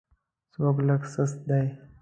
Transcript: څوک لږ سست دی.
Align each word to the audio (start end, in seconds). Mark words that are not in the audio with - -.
څوک 0.53 0.75
لږ 0.87 1.01
سست 1.13 1.37
دی. 1.49 1.65